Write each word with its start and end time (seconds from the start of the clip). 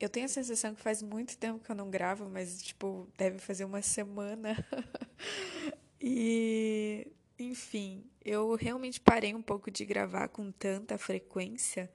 Eu 0.00 0.08
tenho 0.08 0.26
a 0.26 0.28
sensação 0.28 0.74
que 0.74 0.80
faz 0.80 1.02
muito 1.02 1.36
tempo 1.38 1.62
que 1.64 1.70
eu 1.70 1.76
não 1.76 1.90
gravo, 1.90 2.28
mas, 2.28 2.62
tipo, 2.62 3.08
deve 3.16 3.38
fazer 3.38 3.64
uma 3.64 3.82
semana. 3.82 4.56
e, 6.00 7.06
enfim, 7.38 8.04
eu 8.24 8.54
realmente 8.54 9.00
parei 9.00 9.34
um 9.34 9.42
pouco 9.42 9.70
de 9.70 9.84
gravar 9.84 10.28
com 10.28 10.50
tanta 10.50 10.98
frequência. 10.98 11.90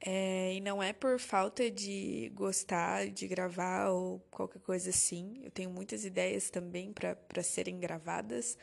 É... 0.00 0.54
E 0.54 0.60
não 0.60 0.82
é 0.82 0.92
por 0.92 1.18
falta 1.18 1.70
de 1.70 2.30
gostar 2.34 3.08
de 3.08 3.28
gravar 3.28 3.90
ou 3.90 4.20
qualquer 4.30 4.60
coisa 4.60 4.90
assim. 4.90 5.40
Eu 5.42 5.50
tenho 5.50 5.70
muitas 5.70 6.04
ideias 6.04 6.50
também 6.50 6.92
para 6.92 7.42
serem 7.42 7.78
gravadas, 7.78 8.58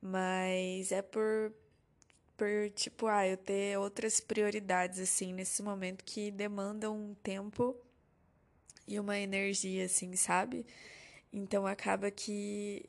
mas 0.00 0.92
é 0.92 1.02
por 1.02 1.52
por 2.36 2.70
tipo, 2.74 3.06
ah, 3.06 3.26
eu 3.26 3.36
ter 3.36 3.78
outras 3.78 4.20
prioridades 4.20 4.98
assim 4.98 5.32
nesse 5.32 5.62
momento 5.62 6.04
que 6.04 6.30
demandam 6.30 6.96
um 6.96 7.14
tempo 7.14 7.76
e 8.86 8.98
uma 8.98 9.18
energia 9.18 9.86
assim, 9.86 10.14
sabe? 10.16 10.66
Então 11.32 11.66
acaba 11.66 12.10
que 12.10 12.84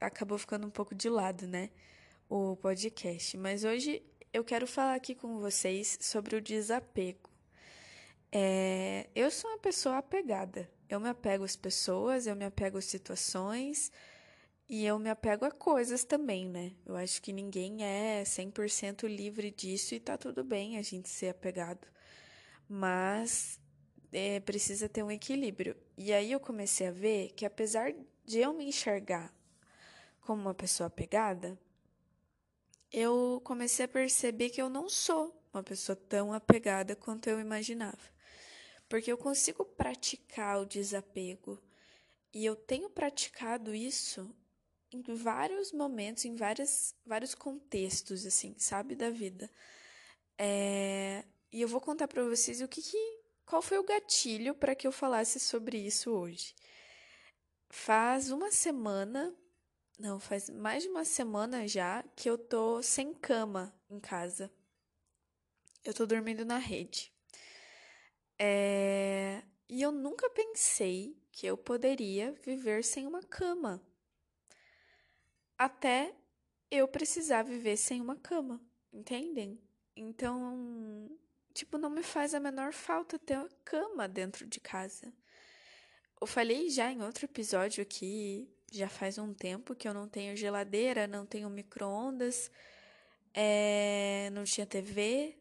acabou 0.00 0.38
ficando 0.38 0.66
um 0.66 0.70
pouco 0.70 0.94
de 0.94 1.08
lado, 1.08 1.46
né? 1.46 1.70
O 2.28 2.56
podcast. 2.56 3.36
Mas 3.36 3.64
hoje 3.64 4.02
eu 4.32 4.44
quero 4.44 4.66
falar 4.66 4.94
aqui 4.94 5.14
com 5.14 5.38
vocês 5.40 5.98
sobre 6.00 6.36
o 6.36 6.40
desapego. 6.40 7.30
É, 8.30 9.08
eu 9.14 9.30
sou 9.30 9.50
uma 9.50 9.58
pessoa 9.58 9.98
apegada. 9.98 10.70
Eu 10.88 11.00
me 11.00 11.08
apego 11.08 11.44
às 11.44 11.56
pessoas, 11.56 12.26
eu 12.26 12.36
me 12.36 12.44
apego 12.44 12.78
às 12.78 12.84
situações 12.84 13.90
e 14.68 14.84
eu 14.84 14.98
me 14.98 15.08
apego 15.10 15.44
a 15.44 15.50
coisas 15.50 16.04
também, 16.04 16.46
né? 16.46 16.72
Eu 16.84 16.96
acho 16.96 17.22
que 17.22 17.32
ninguém 17.32 17.84
é 17.84 18.22
100% 18.22 19.06
livre 19.06 19.50
disso 19.50 19.94
e 19.94 20.00
tá 20.00 20.16
tudo 20.16 20.44
bem 20.44 20.76
a 20.78 20.82
gente 20.82 21.08
ser 21.08 21.30
apegado. 21.30 21.86
Mas 22.68 23.58
é, 24.12 24.40
precisa 24.40 24.88
ter 24.88 25.02
um 25.02 25.10
equilíbrio. 25.10 25.76
E 25.96 26.12
aí 26.12 26.32
eu 26.32 26.40
comecei 26.40 26.86
a 26.86 26.92
ver 26.92 27.32
que 27.34 27.44
apesar 27.44 27.94
de 28.24 28.38
eu 28.38 28.52
me 28.52 28.66
enxergar 28.66 29.34
como 30.20 30.42
uma 30.42 30.54
pessoa 30.54 30.86
apegada, 30.86 31.58
eu 32.92 33.40
comecei 33.44 33.84
a 33.84 33.88
perceber 33.88 34.50
que 34.50 34.60
eu 34.60 34.68
não 34.68 34.88
sou 34.88 35.38
uma 35.52 35.62
pessoa 35.62 35.96
tão 35.96 36.32
apegada 36.32 36.96
quanto 36.96 37.28
eu 37.28 37.40
imaginava. 37.40 38.18
Porque 38.88 39.12
eu 39.12 39.18
consigo 39.18 39.64
praticar 39.64 40.60
o 40.60 40.66
desapego. 40.66 41.62
E 42.32 42.44
eu 42.44 42.56
tenho 42.56 42.88
praticado 42.88 43.74
isso 43.74 44.34
em 44.90 45.02
vários 45.02 45.72
momentos, 45.72 46.24
em 46.24 46.34
várias, 46.34 46.94
vários 47.04 47.34
contextos, 47.34 48.24
assim, 48.24 48.54
sabe, 48.58 48.94
da 48.94 49.10
vida. 49.10 49.50
É... 50.36 51.24
E 51.52 51.60
eu 51.60 51.68
vou 51.68 51.80
contar 51.80 52.08
para 52.08 52.24
vocês 52.24 52.60
o 52.60 52.68
que, 52.68 52.82
que 52.82 53.17
qual 53.48 53.62
foi 53.62 53.78
o 53.78 53.84
gatilho 53.84 54.54
para 54.54 54.74
que 54.74 54.86
eu 54.86 54.92
falasse 54.92 55.40
sobre 55.40 55.78
isso 55.78 56.10
hoje. 56.12 56.54
Faz 57.70 58.30
uma 58.30 58.52
semana, 58.52 59.34
não, 59.98 60.20
faz 60.20 60.50
mais 60.50 60.82
de 60.82 60.88
uma 60.90 61.04
semana 61.04 61.66
já 61.66 62.02
que 62.14 62.28
eu 62.28 62.36
tô 62.36 62.82
sem 62.82 63.14
cama 63.14 63.74
em 63.88 63.98
casa. 63.98 64.52
Eu 65.82 65.94
tô 65.94 66.04
dormindo 66.04 66.44
na 66.44 66.58
rede. 66.58 67.10
É... 68.38 69.42
E 69.68 69.80
eu 69.82 69.92
nunca 69.92 70.28
pensei 70.30 71.16
que 71.32 71.46
eu 71.46 71.56
poderia 71.56 72.32
viver 72.44 72.84
sem 72.84 73.06
uma 73.06 73.22
cama 73.22 73.82
até 75.56 76.14
eu 76.70 76.86
precisar 76.86 77.42
viver 77.42 77.76
sem 77.76 78.00
uma 78.00 78.16
cama, 78.16 78.60
entendem? 78.92 79.60
Então, 79.96 81.10
tipo, 81.58 81.76
não 81.76 81.90
me 81.90 82.02
faz 82.04 82.34
a 82.34 82.40
menor 82.40 82.72
falta 82.72 83.18
ter 83.18 83.36
uma 83.36 83.48
cama 83.64 84.06
dentro 84.06 84.46
de 84.46 84.60
casa. 84.60 85.12
Eu 86.20 86.26
falei 86.26 86.70
já 86.70 86.90
em 86.90 87.02
outro 87.02 87.24
episódio 87.24 87.82
aqui, 87.82 88.48
já 88.70 88.88
faz 88.88 89.18
um 89.18 89.34
tempo 89.34 89.74
que 89.74 89.88
eu 89.88 89.94
não 89.94 90.08
tenho 90.08 90.36
geladeira, 90.36 91.08
não 91.08 91.26
tenho 91.26 91.50
micro-ondas, 91.50 92.50
é, 93.34 94.30
não 94.32 94.44
tinha 94.44 94.66
TV. 94.66 95.36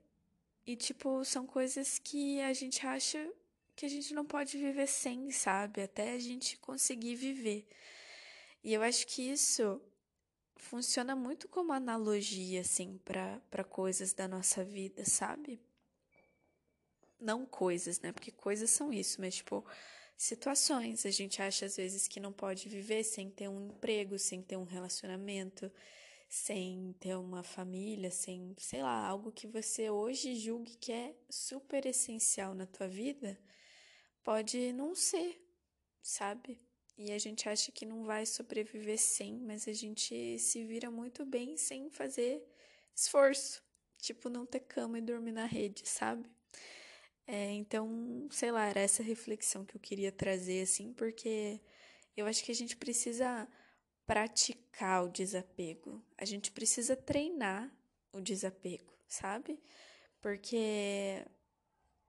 E, 0.66 0.76
tipo, 0.76 1.24
são 1.24 1.46
coisas 1.46 2.00
que 2.00 2.42
a 2.42 2.52
gente 2.54 2.86
acha 2.86 3.32
que 3.76 3.86
a 3.86 3.90
gente 3.90 4.12
não 4.14 4.26
pode 4.26 4.58
viver 4.58 4.88
sem, 4.88 5.30
sabe? 5.30 5.84
Até 5.84 6.14
a 6.14 6.20
gente 6.20 6.58
conseguir 6.58 7.16
viver. 7.16 7.68
E 8.64 8.74
eu 8.74 8.82
acho 8.82 9.06
que 9.06 9.22
isso 9.22 9.80
funciona 10.56 11.16
muito 11.16 11.48
como 11.48 11.72
analogia, 11.72 12.62
assim, 12.62 13.00
para 13.06 13.64
coisas 13.64 14.14
da 14.14 14.28
nossa 14.28 14.64
vida, 14.64 15.06
sabe? 15.06 15.62
Não 17.20 17.46
coisas, 17.46 18.00
né? 18.00 18.12
Porque 18.12 18.32
coisas 18.32 18.70
são 18.70 18.94
isso, 18.94 19.20
mas, 19.20 19.36
tipo, 19.36 19.66
situações. 20.16 21.06
A 21.06 21.12
gente 21.12 21.42
acha, 21.42 21.66
às 21.66 21.78
vezes, 21.78 22.08
que 22.08 22.20
não 22.20 22.34
pode 22.34 22.70
viver 22.70 23.04
sem 23.04 23.30
ter 23.30 23.48
um 23.48 23.68
emprego, 23.70 24.18
sem 24.20 24.42
ter 24.42 24.58
um 24.58 24.64
relacionamento, 24.64 25.72
sem 26.30 26.96
ter 27.00 27.16
uma 27.16 27.44
família, 27.44 28.12
sem, 28.12 28.56
sei 28.60 28.84
lá, 28.84 29.06
algo 29.06 29.32
que 29.32 29.48
você 29.48 29.90
hoje 29.90 30.36
julgue 30.36 30.76
que 30.78 30.92
é 30.92 31.16
super 31.30 31.86
essencial 31.86 32.54
na 32.54 32.66
tua 32.66 32.88
vida, 32.88 33.40
pode 34.24 34.74
não 34.74 34.94
ser, 34.96 35.42
sabe? 36.02 36.60
E 36.98 37.12
a 37.12 37.18
gente 37.20 37.48
acha 37.48 37.72
que 37.72 37.86
não 37.86 38.04
vai 38.06 38.26
sobreviver 38.26 38.98
sem, 39.00 39.40
mas 39.40 39.68
a 39.68 39.74
gente 39.74 40.38
se 40.40 40.66
vira 40.66 40.90
muito 40.92 41.26
bem 41.26 41.56
sem 41.58 41.90
fazer 41.90 42.44
esforço. 42.96 43.64
Tipo, 44.00 44.30
não 44.30 44.46
ter 44.46 44.62
cama 44.62 44.98
e 45.00 45.02
dormir 45.02 45.32
na 45.32 45.46
rede, 45.46 45.88
sabe? 45.88 46.30
É, 47.28 47.52
então, 47.52 48.28
sei 48.32 48.52
lá, 48.52 48.66
era 48.68 48.80
essa 48.80 49.04
reflexão 49.04 49.66
que 49.66 49.76
eu 49.76 49.82
queria 49.82 50.12
trazer, 50.12 50.62
assim, 50.62 50.94
porque 50.94 51.60
eu 52.16 52.26
acho 52.26 52.44
que 52.44 52.52
a 52.52 52.56
gente 52.56 52.78
precisa 52.78 53.48
praticar 54.06 55.04
o 55.04 55.10
desapego. 55.10 56.02
A 56.18 56.24
gente 56.24 56.52
precisa 56.52 56.96
treinar 56.96 57.70
o 58.14 58.22
desapego, 58.22 58.98
sabe? 59.08 59.60
Porque 60.22 61.26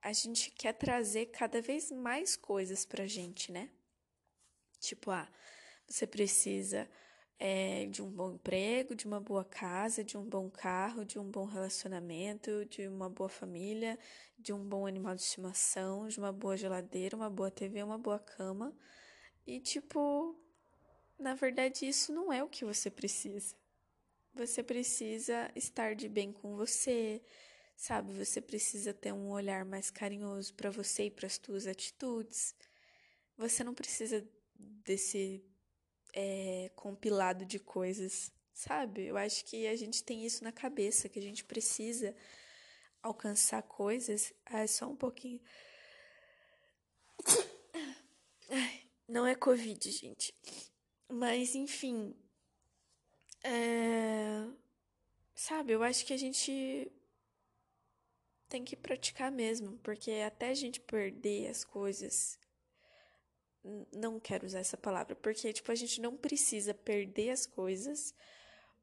a 0.00 0.12
gente 0.12 0.52
quer 0.52 0.74
trazer 0.74 1.26
cada 1.26 1.60
vez 1.60 1.90
mais 1.90 2.36
coisas 2.36 2.84
pra 2.86 3.06
gente, 3.08 3.50
né? 3.50 3.68
Tipo, 4.78 5.10
ah, 5.10 5.28
você 5.88 6.06
precisa 6.06 6.88
é, 7.38 7.86
de 7.86 8.02
um 8.02 8.10
bom 8.10 8.32
emprego, 8.32 8.94
de 8.94 9.06
uma 9.06 9.20
boa 9.20 9.44
casa, 9.44 10.02
de 10.02 10.16
um 10.18 10.24
bom 10.24 10.50
carro, 10.50 11.04
de 11.04 11.18
um 11.18 11.30
bom 11.30 11.44
relacionamento, 11.44 12.64
de 12.66 12.88
uma 12.88 13.08
boa 13.08 13.28
família, 13.28 13.98
de 14.38 14.52
um 14.52 14.64
bom 14.64 14.86
animal 14.86 15.14
de 15.14 15.22
estimação, 15.22 16.08
de 16.08 16.18
uma 16.18 16.32
boa 16.32 16.56
geladeira, 16.56 17.16
uma 17.16 17.30
boa 17.30 17.50
TV, 17.50 17.82
uma 17.82 17.98
boa 17.98 18.18
cama. 18.18 18.74
E, 19.46 19.60
tipo, 19.60 20.36
na 21.18 21.34
verdade, 21.34 21.86
isso 21.86 22.12
não 22.12 22.32
é 22.32 22.42
o 22.42 22.48
que 22.48 22.64
você 22.64 22.90
precisa. 22.90 23.54
Você 24.34 24.62
precisa 24.62 25.50
estar 25.54 25.94
de 25.94 26.08
bem 26.08 26.32
com 26.32 26.56
você, 26.56 27.22
sabe? 27.76 28.12
Você 28.12 28.40
precisa 28.40 28.92
ter 28.92 29.12
um 29.12 29.30
olhar 29.30 29.64
mais 29.64 29.90
carinhoso 29.90 30.54
para 30.54 30.70
você 30.70 31.04
e 31.04 31.10
para 31.10 31.26
as 31.26 31.40
suas 31.44 31.66
atitudes. 31.66 32.54
Você 33.36 33.62
não 33.62 33.74
precisa 33.74 34.26
desse 34.58 35.42
é, 36.20 36.70
compilado 36.74 37.44
de 37.46 37.60
coisas, 37.60 38.32
sabe? 38.52 39.06
Eu 39.06 39.16
acho 39.16 39.44
que 39.44 39.68
a 39.68 39.76
gente 39.76 40.02
tem 40.02 40.26
isso 40.26 40.42
na 40.42 40.50
cabeça, 40.50 41.08
que 41.08 41.16
a 41.16 41.22
gente 41.22 41.44
precisa 41.44 42.12
alcançar 43.00 43.62
coisas. 43.62 44.32
Ah, 44.44 44.66
só 44.66 44.88
um 44.88 44.96
pouquinho. 44.96 45.40
Não 49.06 49.24
é 49.24 49.36
Covid, 49.36 49.88
gente. 49.92 50.34
Mas, 51.08 51.54
enfim. 51.54 52.16
É... 53.44 54.44
Sabe, 55.36 55.72
eu 55.72 55.84
acho 55.84 56.04
que 56.04 56.12
a 56.12 56.16
gente 56.16 56.90
tem 58.48 58.64
que 58.64 58.74
praticar 58.74 59.30
mesmo, 59.30 59.78
porque 59.84 60.10
até 60.26 60.48
a 60.48 60.54
gente 60.54 60.80
perder 60.80 61.48
as 61.48 61.64
coisas 61.64 62.36
não 63.92 64.18
quero 64.20 64.46
usar 64.46 64.60
essa 64.60 64.76
palavra, 64.76 65.14
porque 65.16 65.52
tipo 65.52 65.70
a 65.70 65.74
gente 65.74 66.00
não 66.00 66.16
precisa 66.16 66.72
perder 66.72 67.30
as 67.30 67.46
coisas 67.46 68.14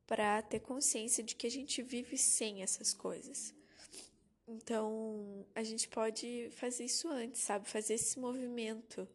para 0.05 0.41
ter 0.41 0.59
consciência 0.59 1.23
de 1.23 1.35
que 1.35 1.47
a 1.47 1.51
gente 1.51 1.81
vive 1.81 2.17
sem 2.17 2.61
essas 2.61 2.93
coisas. 2.93 3.53
Então, 4.47 5.43
a 5.55 5.63
gente 5.63 5.87
pode 5.87 6.49
fazer 6.51 6.85
isso 6.85 7.07
antes, 7.09 7.41
sabe? 7.41 7.67
Fazer 7.67 7.95
esse 7.95 8.19
movimento 8.19 9.07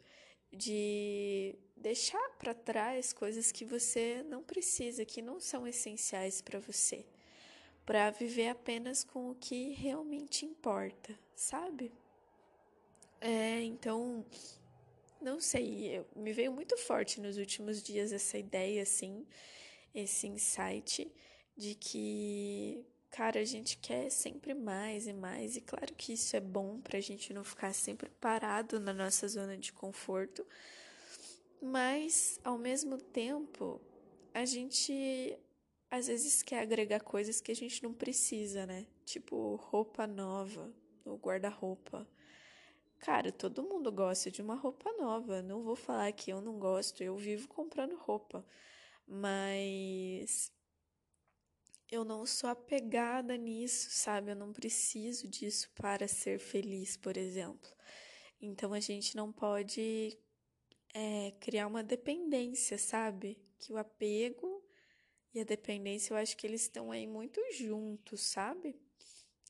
de 0.52 1.54
deixar 1.76 2.30
para 2.30 2.52
trás 2.52 3.12
coisas 3.12 3.52
que 3.52 3.64
você 3.64 4.24
não 4.24 4.42
precisa, 4.42 5.04
que 5.04 5.22
não 5.22 5.38
são 5.38 5.66
essenciais 5.66 6.42
para 6.42 6.58
você, 6.58 7.06
para 7.86 8.10
viver 8.10 8.48
apenas 8.48 9.04
com 9.04 9.30
o 9.30 9.34
que 9.36 9.70
realmente 9.70 10.44
importa, 10.44 11.16
sabe? 11.34 11.92
É, 13.20 13.62
então, 13.62 14.24
não 15.20 15.40
sei, 15.40 15.98
eu, 15.98 16.06
me 16.16 16.32
veio 16.32 16.52
muito 16.52 16.76
forte 16.76 17.20
nos 17.20 17.36
últimos 17.36 17.82
dias 17.82 18.12
essa 18.12 18.38
ideia, 18.38 18.82
assim, 18.82 19.26
esse 19.94 20.26
insight 20.26 21.10
de 21.56 21.74
que, 21.74 22.84
cara, 23.10 23.40
a 23.40 23.44
gente 23.44 23.76
quer 23.78 24.10
sempre 24.10 24.54
mais 24.54 25.06
e 25.06 25.12
mais, 25.12 25.56
e 25.56 25.60
claro 25.60 25.94
que 25.94 26.14
isso 26.14 26.34
é 26.36 26.40
bom 26.40 26.80
pra 26.80 27.00
gente 27.00 27.34
não 27.34 27.44
ficar 27.44 27.74
sempre 27.74 28.08
parado 28.20 28.80
na 28.80 28.94
nossa 28.94 29.28
zona 29.28 29.56
de 29.58 29.72
conforto, 29.72 30.46
mas 31.60 32.40
ao 32.42 32.56
mesmo 32.56 32.96
tempo, 32.96 33.80
a 34.32 34.44
gente 34.44 35.38
às 35.90 36.06
vezes 36.06 36.42
quer 36.42 36.60
agregar 36.60 37.00
coisas 37.00 37.40
que 37.40 37.50
a 37.50 37.56
gente 37.56 37.82
não 37.82 37.92
precisa, 37.92 38.64
né? 38.64 38.86
Tipo 39.04 39.56
roupa 39.56 40.06
nova, 40.06 40.72
o 41.04 41.16
guarda-roupa 41.16 42.06
Cara, 43.00 43.32
todo 43.32 43.62
mundo 43.62 43.90
gosta 43.90 44.30
de 44.30 44.42
uma 44.42 44.54
roupa 44.54 44.92
nova. 44.92 45.40
Não 45.42 45.62
vou 45.62 45.74
falar 45.74 46.12
que 46.12 46.30
eu 46.30 46.40
não 46.40 46.58
gosto, 46.58 47.02
eu 47.02 47.16
vivo 47.16 47.48
comprando 47.48 47.96
roupa. 47.96 48.44
Mas 49.06 50.52
eu 51.90 52.04
não 52.04 52.26
sou 52.26 52.50
apegada 52.50 53.36
nisso, 53.36 53.88
sabe? 53.90 54.30
Eu 54.32 54.36
não 54.36 54.52
preciso 54.52 55.26
disso 55.28 55.70
para 55.74 56.06
ser 56.06 56.38
feliz, 56.38 56.96
por 56.96 57.16
exemplo. 57.16 57.70
Então 58.40 58.72
a 58.74 58.80
gente 58.80 59.16
não 59.16 59.32
pode 59.32 60.18
é, 60.94 61.32
criar 61.40 61.66
uma 61.66 61.82
dependência, 61.82 62.78
sabe? 62.78 63.38
Que 63.58 63.72
o 63.72 63.78
apego 63.78 64.62
e 65.34 65.40
a 65.40 65.44
dependência 65.44 66.12
eu 66.12 66.18
acho 66.18 66.36
que 66.36 66.46
eles 66.46 66.62
estão 66.62 66.92
aí 66.92 67.06
muito 67.06 67.40
juntos, 67.52 68.20
sabe? 68.20 68.78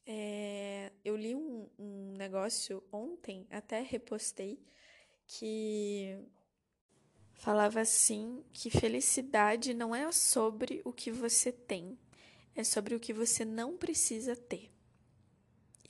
É, 0.06 0.92
eu 1.04 1.16
li 1.16 1.34
um, 1.34 1.68
um 1.78 2.12
negócio 2.16 2.82
ontem, 2.92 3.46
até 3.50 3.80
repostei, 3.80 4.58
que 5.26 6.18
falava 7.34 7.80
assim 7.80 8.44
que 8.52 8.70
felicidade 8.70 9.72
não 9.72 9.94
é 9.94 10.10
sobre 10.12 10.82
o 10.84 10.92
que 10.92 11.10
você 11.10 11.52
tem, 11.52 11.98
é 12.54 12.64
sobre 12.64 12.94
o 12.94 13.00
que 13.00 13.12
você 13.12 13.44
não 13.44 13.76
precisa 13.76 14.34
ter. 14.34 14.70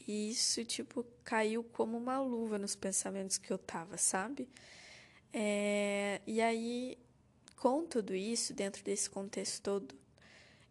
E 0.06 0.30
isso, 0.30 0.64
tipo, 0.64 1.04
caiu 1.22 1.62
como 1.62 1.96
uma 1.96 2.20
luva 2.20 2.58
nos 2.58 2.74
pensamentos 2.74 3.38
que 3.38 3.52
eu 3.52 3.58
tava, 3.58 3.96
sabe? 3.96 4.48
É, 5.32 6.20
e 6.26 6.40
aí, 6.40 6.98
com 7.56 7.86
tudo 7.86 8.14
isso, 8.14 8.52
dentro 8.52 8.82
desse 8.82 9.08
contexto 9.08 9.62
todo, 9.62 9.99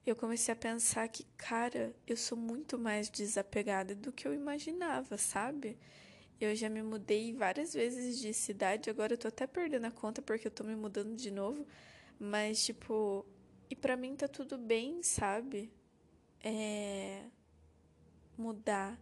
eu 0.06 0.16
comecei 0.16 0.54
a 0.54 0.58
pensar 0.58 1.08
que, 1.10 1.26
cara, 1.38 1.96
eu 2.08 2.18
sou 2.18 2.38
muito 2.38 2.78
mais 2.78 3.10
desapegada 3.10 3.96
do 3.96 4.12
que 4.12 4.28
eu 4.28 4.34
imaginava, 4.34 5.18
sabe? 5.18 5.78
Eu 6.40 6.56
já 6.56 6.70
me 6.70 6.82
mudei 6.82 7.34
várias 7.34 7.74
vezes 7.74 8.20
de 8.20 8.34
cidade, 8.34 8.90
agora 8.90 9.14
eu 9.14 9.18
tô 9.18 9.28
até 9.28 9.46
perdendo 9.46 9.86
a 9.86 9.92
conta 9.92 10.22
porque 10.22 10.48
eu 10.48 10.52
tô 10.52 10.64
me 10.64 10.76
mudando 10.76 11.16
de 11.16 11.32
novo, 11.32 11.66
mas 12.20 12.64
tipo, 12.66 13.26
e 13.70 13.76
para 13.76 13.98
mim 13.98 14.16
tá 14.16 14.28
tudo 14.28 14.58
bem, 14.58 15.04
sabe? 15.04 15.72
É 16.44 17.24
mudar. 18.40 18.98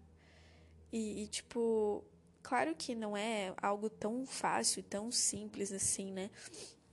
E, 0.92 1.24
e, 1.24 1.28
tipo, 1.28 2.04
claro 2.42 2.76
que 2.76 2.96
não 2.96 3.16
é 3.16 3.54
algo 3.62 3.90
tão 3.90 4.26
fácil 4.26 4.80
e 4.80 4.84
tão 4.84 5.12
simples 5.12 5.72
assim, 5.72 6.12
né? 6.12 6.30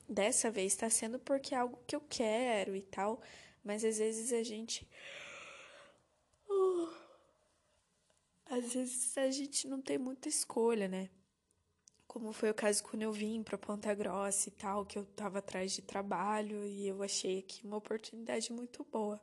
Dessa 0.08 0.50
vez 0.50 0.76
tá 0.76 0.90
sendo 0.90 1.18
porque 1.18 1.54
é 1.54 1.58
algo 1.58 1.78
que 1.86 1.96
eu 1.96 2.02
quero 2.08 2.76
e 2.76 2.82
tal. 2.82 3.20
Mas 3.64 3.84
às 3.84 3.98
vezes 3.98 4.32
a 4.32 4.42
gente. 4.42 4.86
Uh, 6.48 6.88
às 8.46 8.74
vezes 8.74 9.16
a 9.16 9.30
gente 9.30 9.66
não 9.66 9.80
tem 9.80 9.96
muita 9.96 10.28
escolha, 10.28 10.86
né? 10.86 11.08
Como 12.06 12.32
foi 12.32 12.50
o 12.50 12.54
caso 12.54 12.84
quando 12.84 13.02
eu 13.02 13.12
vim 13.12 13.42
para 13.42 13.58
Ponta 13.58 13.92
Grossa 13.94 14.48
e 14.48 14.52
tal, 14.52 14.84
que 14.84 14.98
eu 14.98 15.04
tava 15.04 15.38
atrás 15.38 15.72
de 15.72 15.82
trabalho 15.82 16.64
e 16.64 16.86
eu 16.86 17.02
achei 17.02 17.38
aqui 17.40 17.66
uma 17.66 17.78
oportunidade 17.78 18.52
muito 18.52 18.84
boa. 18.84 19.20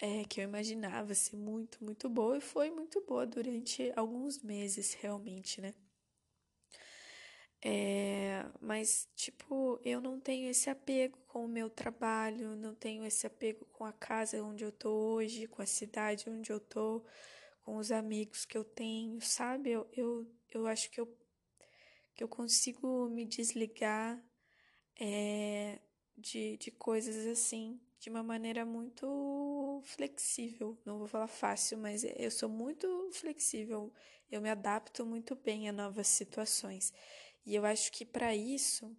É, 0.00 0.24
que 0.24 0.40
eu 0.40 0.44
imaginava 0.44 1.14
ser 1.14 1.36
muito, 1.36 1.84
muito 1.84 2.08
boa 2.08 2.38
e 2.38 2.40
foi 2.40 2.70
muito 2.70 3.00
boa 3.02 3.26
durante 3.26 3.92
alguns 3.94 4.42
meses, 4.42 4.94
realmente, 4.94 5.60
né? 5.60 5.74
É, 7.64 8.44
mas, 8.60 9.08
tipo, 9.14 9.80
eu 9.84 10.00
não 10.00 10.18
tenho 10.20 10.50
esse 10.50 10.68
apego 10.68 11.18
com 11.28 11.44
o 11.44 11.48
meu 11.48 11.70
trabalho, 11.70 12.56
não 12.56 12.74
tenho 12.74 13.04
esse 13.04 13.26
apego 13.26 13.64
com 13.66 13.84
a 13.84 13.92
casa 13.92 14.42
onde 14.42 14.64
eu 14.64 14.72
tô 14.72 14.90
hoje, 15.14 15.46
com 15.46 15.62
a 15.62 15.66
cidade 15.66 16.28
onde 16.28 16.50
eu 16.52 16.58
tô, 16.60 17.04
com 17.62 17.76
os 17.76 17.92
amigos 17.92 18.44
que 18.44 18.58
eu 18.58 18.64
tenho, 18.64 19.20
sabe? 19.20 19.70
Eu, 19.70 19.88
eu, 19.92 20.26
eu 20.52 20.66
acho 20.66 20.90
que 20.90 21.00
eu, 21.00 21.06
que 22.14 22.22
eu 22.22 22.28
consigo 22.28 23.08
me 23.08 23.24
desligar 23.24 24.22
é, 25.00 25.80
de, 26.16 26.56
de 26.58 26.70
coisas 26.70 27.26
assim, 27.26 27.80
de 28.00 28.10
uma 28.10 28.22
maneira 28.22 28.64
muito 28.64 29.82
flexível. 29.84 30.78
Não 30.84 30.98
vou 30.98 31.08
falar 31.08 31.28
fácil, 31.28 31.78
mas 31.78 32.04
eu 32.04 32.30
sou 32.30 32.48
muito 32.48 33.10
flexível, 33.12 33.92
eu 34.30 34.40
me 34.40 34.50
adapto 34.50 35.06
muito 35.06 35.34
bem 35.36 35.68
a 35.68 35.72
novas 35.72 36.08
situações. 36.08 36.92
E 37.44 37.54
eu 37.54 37.64
acho 37.64 37.90
que 37.92 38.04
para 38.04 38.34
isso 38.34 38.96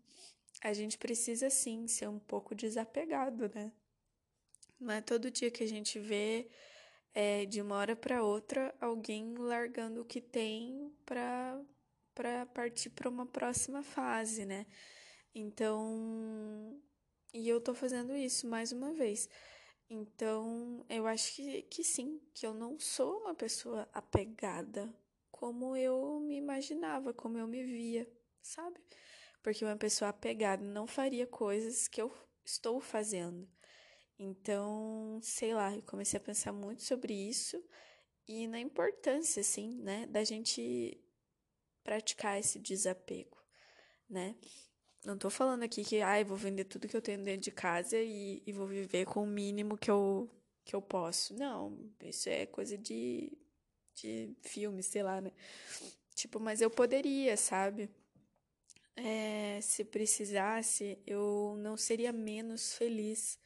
a 0.61 0.73
gente 0.73 0.97
precisa 0.97 1.49
sim 1.49 1.87
ser 1.87 2.07
um 2.07 2.19
pouco 2.19 2.55
desapegado, 2.55 3.49
né? 3.53 3.71
Não 4.79 4.93
é 4.93 5.01
todo 5.01 5.31
dia 5.31 5.51
que 5.51 5.63
a 5.63 5.67
gente 5.67 5.99
vê 5.99 6.49
é, 7.13 7.45
de 7.45 7.61
uma 7.61 7.77
hora 7.77 7.95
para 7.95 8.23
outra 8.23 8.73
alguém 8.81 9.33
largando 9.35 10.01
o 10.01 10.05
que 10.05 10.21
tem 10.21 10.91
para 11.05 11.61
para 12.13 12.45
partir 12.45 12.91
para 12.91 13.09
uma 13.09 13.25
próxima 13.25 13.81
fase, 13.81 14.45
né? 14.45 14.67
Então, 15.33 16.79
e 17.33 17.49
eu 17.49 17.59
tô 17.59 17.73
fazendo 17.73 18.15
isso 18.15 18.47
mais 18.47 18.71
uma 18.71 18.93
vez. 18.93 19.27
Então, 19.89 20.85
eu 20.89 21.07
acho 21.07 21.35
que, 21.35 21.63
que 21.63 21.83
sim, 21.83 22.21
que 22.33 22.45
eu 22.45 22.53
não 22.53 22.79
sou 22.79 23.19
uma 23.21 23.33
pessoa 23.33 23.89
apegada 23.93 24.93
como 25.31 25.75
eu 25.75 26.19
me 26.19 26.37
imaginava, 26.37 27.13
como 27.13 27.37
eu 27.37 27.47
me 27.47 27.63
via 27.63 28.07
sabe? 28.43 28.79
Porque 29.41 29.65
uma 29.65 29.77
pessoa 29.77 30.09
apegada 30.09 30.63
não 30.63 30.85
faria 30.85 31.25
coisas 31.25 31.87
que 31.87 32.01
eu 32.01 32.13
estou 32.45 32.79
fazendo. 32.79 33.49
Então, 34.19 35.19
sei 35.21 35.53
lá, 35.53 35.75
eu 35.75 35.81
comecei 35.83 36.17
a 36.17 36.23
pensar 36.23 36.53
muito 36.53 36.83
sobre 36.83 37.13
isso 37.13 37.63
e 38.27 38.47
na 38.47 38.59
importância, 38.59 39.41
assim, 39.41 39.81
né, 39.81 40.05
da 40.07 40.23
gente 40.23 40.99
praticar 41.83 42.39
esse 42.39 42.59
desapego, 42.59 43.37
né? 44.09 44.35
Não 45.03 45.17
tô 45.17 45.29
falando 45.29 45.63
aqui 45.63 45.83
que, 45.83 46.01
ai, 46.01 46.21
ah, 46.21 46.25
vou 46.25 46.37
vender 46.37 46.63
tudo 46.63 46.87
que 46.87 46.95
eu 46.95 47.01
tenho 47.01 47.21
dentro 47.21 47.41
de 47.41 47.51
casa 47.51 47.97
e, 47.97 48.41
e 48.45 48.53
vou 48.53 48.65
viver 48.65 49.05
com 49.05 49.23
o 49.23 49.27
mínimo 49.27 49.77
que 49.77 49.91
eu, 49.91 50.29
que 50.63 50.73
eu 50.73 50.81
posso. 50.81 51.33
Não, 51.33 51.77
isso 52.01 52.29
é 52.29 52.45
coisa 52.45 52.77
de, 52.77 53.37
de 53.95 54.33
filme, 54.41 54.81
sei 54.81 55.03
lá, 55.03 55.19
né? 55.19 55.33
Tipo, 56.15 56.39
mas 56.39 56.61
eu 56.61 56.69
poderia, 56.69 57.35
sabe? 57.35 57.89
É, 58.95 59.59
se 59.61 59.83
precisasse, 59.83 60.99
eu 61.05 61.55
não 61.59 61.75
seria 61.75 62.11
menos 62.11 62.73
feliz 62.73 63.39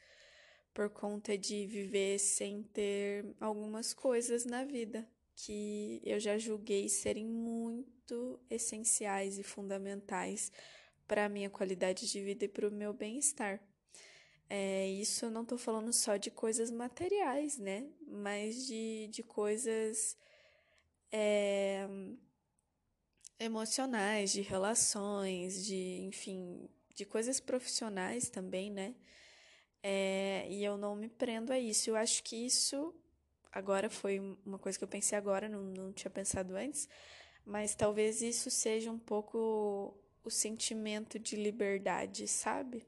por 0.74 0.90
conta 0.90 1.38
de 1.38 1.66
viver 1.66 2.20
sem 2.20 2.64
ter 2.64 3.26
algumas 3.40 3.94
coisas 3.94 4.46
na 4.46 4.64
vida 4.64 5.08
que 5.36 6.02
eu 6.04 6.20
já 6.20 6.38
julguei 6.38 6.90
serem 6.90 7.26
muito 7.26 8.40
essenciais 8.50 9.38
e 9.38 9.44
fundamentais 9.44 10.52
para 11.08 11.26
a 11.26 11.30
minha 11.30 11.50
qualidade 11.50 12.12
de 12.12 12.22
vida 12.22 12.46
e 12.46 12.50
para 12.50 12.68
o 12.68 12.72
meu 12.72 12.92
bem-estar. 12.92 13.62
É, 14.50 14.88
isso 14.88 15.26
eu 15.26 15.32
não 15.32 15.44
estou 15.44 15.58
falando 15.58 15.94
só 15.94 16.18
de 16.18 16.32
coisas 16.32 16.72
materiais, 16.72 17.58
né? 17.58 17.88
Mas 18.08 18.66
de, 18.66 19.08
de 19.10 19.22
coisas 19.22 20.18
é, 21.12 21.88
emocionais, 23.40 24.32
de 24.32 24.42
relações, 24.42 25.66
de, 25.66 26.02
enfim, 26.02 26.70
de 26.96 27.06
coisas 27.06 27.40
profissionais 27.40 28.30
também, 28.30 28.72
né? 28.72 28.96
É, 29.84 30.48
e 30.50 30.64
eu 30.64 30.78
não 30.78 30.96
me 30.96 31.10
prendo 31.10 31.52
a 31.54 31.60
isso. 31.60 31.90
Eu 31.90 31.96
acho 31.96 32.24
que 32.24 32.36
isso 32.36 32.94
agora 33.52 33.90
foi 33.90 34.20
uma 34.46 34.60
coisa 34.60 34.78
que 34.78 34.84
eu 34.84 34.88
pensei 34.88 35.18
agora, 35.18 35.48
não, 35.48 35.64
não 35.64 35.94
tinha 35.94 36.12
pensado 36.12 36.56
antes, 36.56 36.88
mas 37.46 37.76
talvez 37.76 38.22
isso 38.22 38.50
seja 38.50 38.92
um 38.92 39.00
pouco 39.00 39.98
o 40.24 40.30
sentimento 40.30 41.18
de 41.18 41.36
liberdade, 41.36 42.28
sabe? 42.28 42.86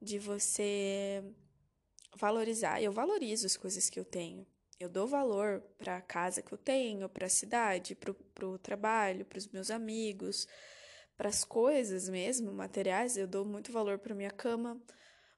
De 0.00 0.18
você 0.18 1.22
valorizar. 2.16 2.82
Eu 2.82 2.92
valorizo 2.92 3.46
as 3.46 3.56
coisas 3.56 3.88
que 3.88 3.98
eu 3.98 4.04
tenho. 4.04 4.46
Eu 4.78 4.88
dou 4.88 5.06
valor 5.06 5.60
para 5.78 5.96
a 5.96 6.02
casa 6.02 6.42
que 6.42 6.52
eu 6.52 6.58
tenho, 6.58 7.08
para 7.08 7.26
a 7.26 7.30
cidade, 7.30 7.94
para 7.94 8.46
o 8.46 8.58
trabalho, 8.58 9.24
para 9.24 9.38
os 9.38 9.46
meus 9.48 9.70
amigos, 9.70 10.48
para 11.16 11.28
as 11.28 11.44
coisas 11.44 12.08
mesmo, 12.08 12.52
materiais, 12.52 13.16
eu 13.16 13.26
dou 13.26 13.44
muito 13.44 13.70
valor 13.70 13.98
para 13.98 14.14
minha 14.14 14.30
cama, 14.30 14.82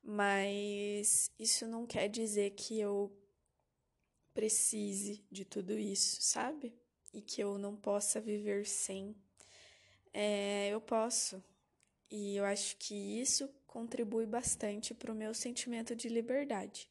mas 0.03 1.31
isso 1.39 1.67
não 1.67 1.87
quer 1.87 2.09
dizer 2.09 2.51
que 2.51 2.81
eu 2.81 3.15
precise 4.33 5.25
de 5.31 5.45
tudo 5.45 5.73
isso, 5.79 6.21
sabe? 6.21 6.75
E 7.13 7.21
que 7.21 7.43
eu 7.43 7.59
não 7.59 7.77
possa 7.77 8.21
viver 8.21 8.67
sem. 8.67 9.15
É, 10.13 10.69
eu 10.69 10.81
posso. 10.81 11.43
E 12.11 12.37
eu 12.37 12.45
acho 12.45 12.77
que 12.77 12.95
isso 12.95 13.49
contribui 13.67 14.27
bastante 14.27 14.95
para 14.95 15.13
o 15.13 15.15
meu 15.15 15.35
sentimento 15.35 15.95
de 15.95 16.09
liberdade. 16.09 16.89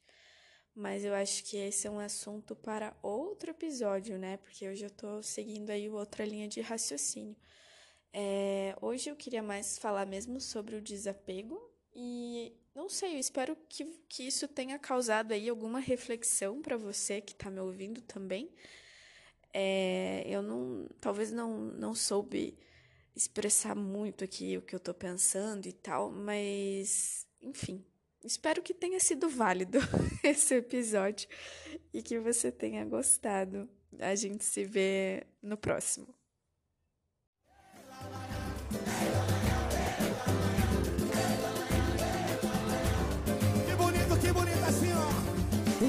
Mas 0.75 1.05
eu 1.05 1.13
acho 1.13 1.43
que 1.45 1.55
esse 1.55 1.87
é 1.87 1.89
um 1.89 1.99
assunto 1.99 2.53
para 2.55 2.95
outro 3.01 3.51
episódio, 3.51 4.17
né? 4.17 4.37
Porque 4.37 4.67
hoje 4.67 4.85
eu 4.85 4.89
tô 4.89 5.23
seguindo 5.23 5.69
aí 5.69 5.89
outra 5.89 6.25
linha 6.25 6.49
de 6.49 6.59
raciocínio. 6.59 7.35
É, 8.11 8.75
hoje 8.81 9.09
eu 9.09 9.15
queria 9.15 9.41
mais 9.41 9.77
falar 9.77 10.05
mesmo 10.05 10.39
sobre 10.41 10.75
o 10.75 10.81
desapego 10.81 11.61
e 11.93 12.53
não 12.73 12.89
sei, 12.89 13.15
eu 13.15 13.19
espero 13.19 13.57
que, 13.69 13.85
que 14.09 14.23
isso 14.23 14.47
tenha 14.49 14.77
causado 14.77 15.31
aí 15.31 15.47
alguma 15.47 15.79
reflexão 15.79 16.61
para 16.61 16.75
você 16.75 17.21
que 17.21 17.31
está 17.31 17.49
me 17.49 17.61
ouvindo 17.61 18.01
também. 18.01 18.49
É, 19.53 20.23
eu 20.27 20.41
não, 20.41 20.89
talvez 20.99 21.31
não, 21.31 21.57
não 21.57 21.95
soube 21.95 22.57
expressar 23.15 23.75
muito 23.75 24.23
aqui 24.25 24.57
o 24.57 24.61
que 24.61 24.75
eu 24.75 24.79
tô 24.79 24.93
pensando 24.93 25.67
e 25.67 25.73
tal, 25.73 26.11
mas 26.11 27.25
enfim, 27.41 27.83
espero 28.25 28.61
que 28.61 28.73
tenha 28.73 28.99
sido 28.99 29.29
válido 29.29 29.79
esse 30.23 30.55
episódio 30.55 31.27
e 31.93 32.01
que 32.01 32.19
você 32.19 32.51
tenha 32.51 32.83
gostado. 32.85 33.69
A 33.99 34.15
gente 34.15 34.43
se 34.43 34.63
vê 34.63 35.25
no 35.41 35.57
próximo. 35.57 36.14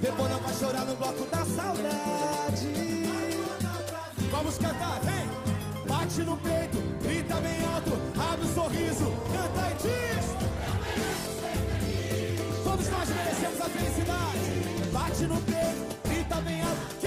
Depois 0.00 0.30
não 0.30 0.40
vai 0.40 0.54
chorar 0.54 0.84
no 0.84 0.96
bloco 0.96 1.24
da 1.26 1.44
saudade. 1.44 2.68
Vamos 4.30 4.58
cantar, 4.58 5.00
vem! 5.00 5.24
Bate 5.86 6.22
no 6.22 6.36
peito, 6.38 6.78
grita 7.02 7.34
bem 7.36 7.64
alto, 7.74 7.92
abre 8.18 8.46
um 8.46 8.54
sorriso, 8.54 9.12
canta 9.32 9.70
e 9.70 9.74
diz. 9.82 10.26
Todos 12.64 12.88
nós 12.88 13.08
merecemos 13.08 13.60
a 13.60 13.64
felicidade. 13.64 14.90
Bate 14.92 15.24
no 15.24 15.40
peito, 15.42 15.96
grita 16.08 16.36
bem 16.42 16.62
alto. 16.62 17.03